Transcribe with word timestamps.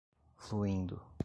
fluindo 0.37 0.97